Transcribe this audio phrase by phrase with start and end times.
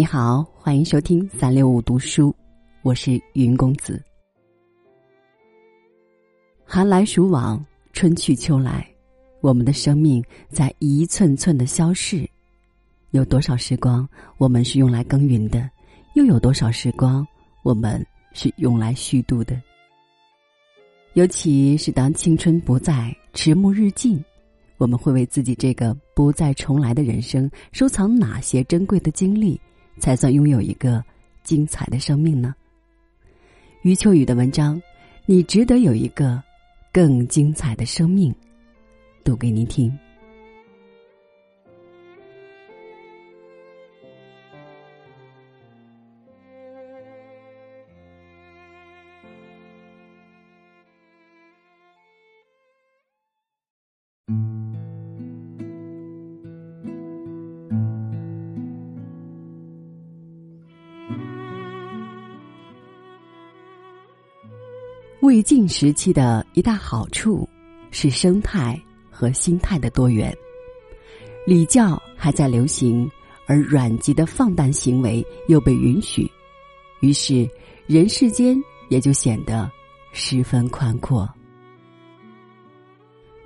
[0.00, 2.34] 你好，欢迎收听三六五读书，
[2.80, 4.02] 我是云公子。
[6.64, 8.90] 寒来暑往，春去秋来，
[9.42, 12.26] 我们的生命在一寸寸的消逝。
[13.10, 15.68] 有多少时光我们是用来耕耘的，
[16.14, 17.22] 又有多少时光
[17.62, 19.60] 我们是用来虚度的？
[21.12, 24.18] 尤其是当青春不再，迟暮日近，
[24.78, 29.60] 我们会为自己这个不再重来的人生收藏哪些珍贵的经历？
[29.98, 31.02] 才算拥有一个
[31.42, 32.54] 精彩的生命呢。
[33.82, 34.80] 余秋雨的文章，
[35.26, 36.42] 你值得有一个
[36.92, 38.34] 更精彩的生命，
[39.24, 39.90] 读给您听。
[65.22, 67.46] 魏晋时期的一大好处
[67.90, 70.34] 是生态和心态的多元，
[71.46, 73.06] 礼教还在流行，
[73.44, 76.26] 而阮籍的放荡行为又被允许，
[77.00, 77.46] 于是
[77.86, 79.70] 人世间也就显得
[80.10, 81.28] 十分宽阔。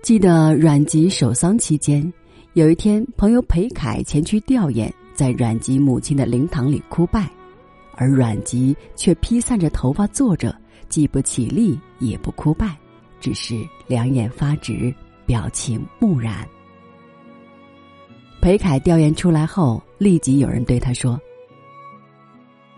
[0.00, 2.10] 记得阮籍守丧期间，
[2.54, 7.30] 有一天朋友裴凯前去吊唁，在阮籍母亲的灵堂里哭拜，
[7.92, 10.58] 而阮籍却披散着头发坐着。
[10.88, 12.76] 既不起立，也不哭拜，
[13.20, 14.94] 只是两眼发直，
[15.26, 16.46] 表情木然。
[18.40, 21.20] 裴凯吊唁出来后，立即有人对他说：“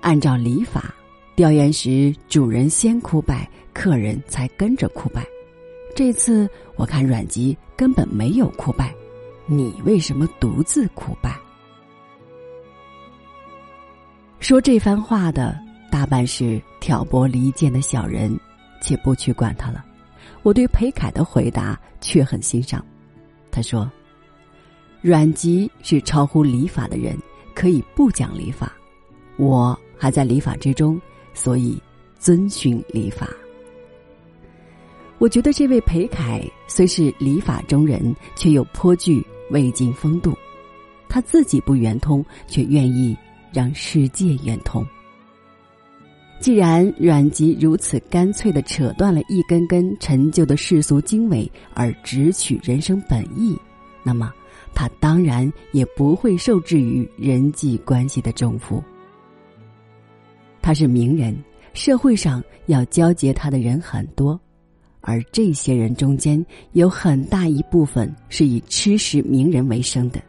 [0.00, 0.94] 按照礼法，
[1.34, 5.26] 吊唁时主人先哭拜，客人才跟着哭拜。
[5.94, 8.94] 这次我看阮籍根本没有哭拜，
[9.46, 11.36] 你为什么独自哭拜？”
[14.38, 15.67] 说这番话的。
[15.90, 18.38] 大半是挑拨离间的小人，
[18.80, 19.84] 且不去管他了。
[20.42, 22.84] 我对裴凯的回答却很欣赏。
[23.50, 23.90] 他说
[25.00, 27.16] ：“阮籍是超乎礼法的人，
[27.54, 28.72] 可以不讲礼法。
[29.36, 31.00] 我还在礼法之中，
[31.34, 31.80] 所以
[32.18, 33.28] 遵循礼法。”
[35.18, 40.36] 我觉得这位裴凯虽是礼法中人，却又颇具魏晋风度。
[41.08, 43.16] 他自己不圆通，却愿意
[43.52, 44.86] 让世界圆通。
[46.40, 53.58] 既然阮籍如此干脆的扯断了一根根陈旧的世俗经纬，而直取人生本意，
[54.04, 54.32] 那么
[54.72, 58.82] 他当然也不会受制于人际关系的重负。
[60.62, 61.36] 他是名人，
[61.74, 64.38] 社会上要交结他的人很多，
[65.00, 70.22] 而这些人中间有很大一部分是以吃食名人为生的。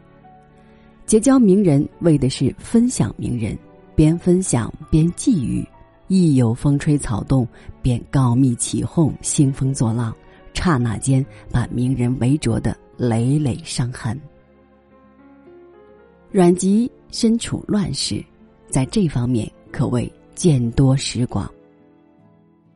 [1.06, 3.56] 结交名人为的是分享名人，
[3.94, 5.64] 边分享边觊觎。
[6.10, 7.46] 一有风吹草动，
[7.80, 10.12] 便告密起哄，兴风作浪，
[10.52, 14.20] 刹那间把名人围着的累累伤痕。
[16.32, 18.20] 阮籍身处乱世，
[18.68, 21.48] 在这方面可谓见多识广。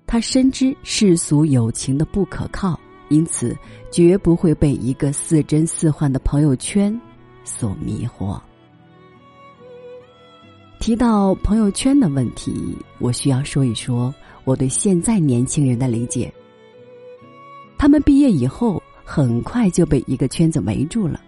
[0.06, 2.78] 他深知世俗友情的不可靠，
[3.08, 3.56] 因此
[3.90, 6.96] 绝不会被一个似真似幻的朋友圈
[7.42, 8.40] 所迷惑。
[10.84, 14.14] 提到朋友圈的问题，我需要说一说
[14.44, 16.30] 我对现在年轻人的理解。
[17.78, 21.22] 他们毕业以后，很快就被一个圈子围住了。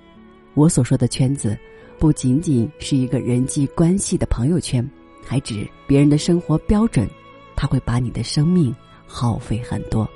[0.53, 1.59] 我所说的圈子，
[1.99, 4.87] 不仅仅是一个人际关系的朋友圈，
[5.25, 7.09] 还指别人的生活标准，
[7.57, 10.07] 他会把你的生命耗费很多。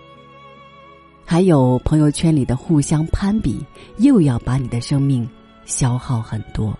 [1.25, 3.65] 还有朋友圈里的互相攀比，
[3.97, 5.27] 又要把你的生命
[5.65, 6.79] 消耗很多。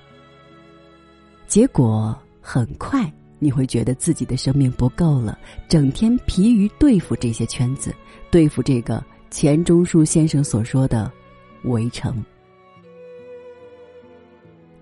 [1.47, 2.15] 结果。
[2.53, 5.39] 很快你会觉得自己的生命不够了，
[5.69, 7.95] 整天疲于对付这些圈子，
[8.29, 9.01] 对付这个
[9.31, 11.09] 钱钟书先生所说的
[11.63, 12.25] “围城”。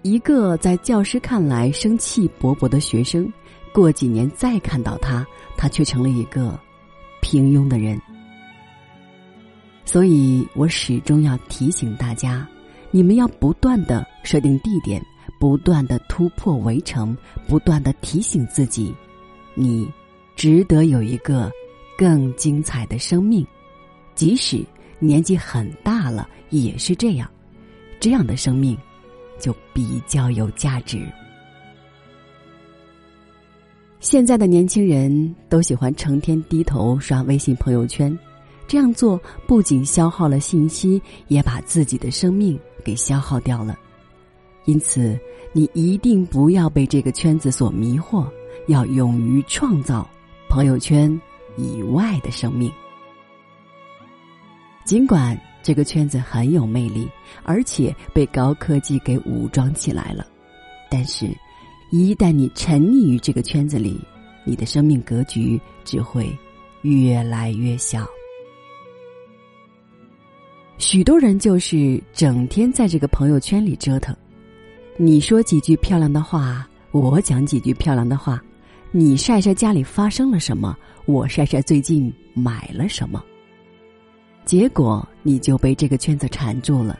[0.00, 3.31] 一个在教师看来生气勃勃的学生，
[3.70, 6.59] 过几年再看到他，他却成了一个
[7.20, 8.00] 平庸的人。
[9.85, 12.49] 所以我始终要提醒大家，
[12.91, 15.05] 你们要不断的设定地点。
[15.41, 17.17] 不断的突破围城，
[17.47, 18.93] 不断的提醒自己，
[19.55, 19.88] 你
[20.35, 21.49] 值得有一个
[21.97, 23.47] 更精彩的生命，
[24.17, 24.65] 即使
[24.99, 27.31] 年纪很大了也是这样，
[28.00, 28.76] 这样的生命
[29.38, 31.06] 就比较有价值。
[34.00, 38.19] 现在的年轻人都喜欢成天低头刷微信朋友圈，
[38.67, 39.17] 这样做
[39.47, 43.79] 不仅消耗了信息，也把自己的生命给消耗掉了。
[44.64, 45.19] 因此，
[45.52, 48.26] 你一定不要被这个圈子所迷惑，
[48.66, 50.08] 要勇于创造
[50.49, 51.20] 朋友圈
[51.56, 52.70] 以外的生命。
[54.84, 57.08] 尽管这个圈子很有魅力，
[57.43, 60.26] 而且被高科技给武装起来了，
[60.90, 61.28] 但是，
[61.90, 64.00] 一旦你沉溺于这个圈子里，
[64.44, 66.31] 你的生命格局只会
[66.82, 68.06] 越来越小。
[70.78, 74.16] 许多人就是整天在这个朋友圈里折腾，
[75.00, 78.43] 你说几句漂亮的话，我讲几句漂亮的话，
[78.91, 83.23] 你晒晒家里发生了什么，我晒晒最近买了什么。
[84.45, 86.99] 结果你就被这个圈子缠住了，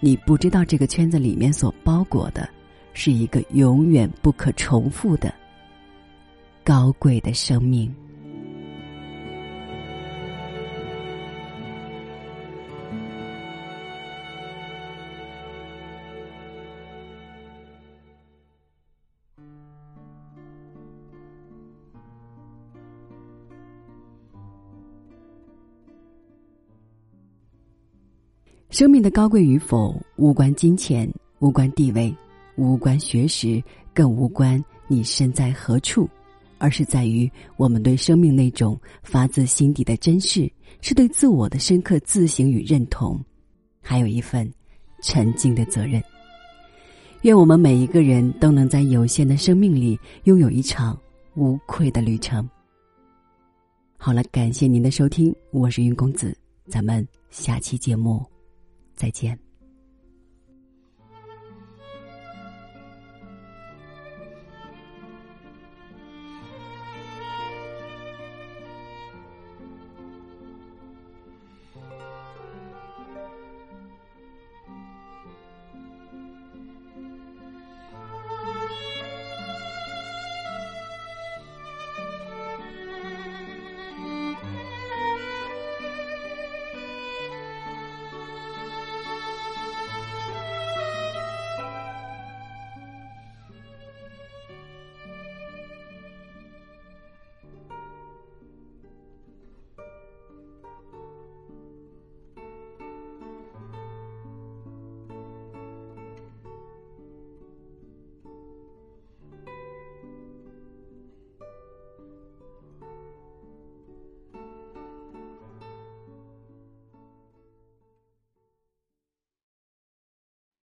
[0.00, 2.48] 你不知道这个圈子里面所包裹的，
[2.94, 5.30] 是一个永远不可重复的
[6.64, 7.94] 高贵的生命。
[28.74, 32.12] 生命的高贵与否，无关金钱，无关地位，
[32.56, 33.62] 无关学识，
[33.94, 36.10] 更无关你身在何处，
[36.58, 40.50] 而是在于我们对生命那种发自心底的珍视，
[40.80, 43.24] 是对自我的深刻自省与认同，
[43.80, 44.52] 还有一份
[45.02, 46.02] 沉静的责任。
[47.22, 50.98] 愿我们每一个人都能在有限的生命里拥有一场
[51.36, 52.44] 无愧的旅程。
[53.96, 56.36] 好了，感谢您的收听，我是云公子，
[56.66, 58.33] 咱们下期节目。
[58.96, 59.43] 再见。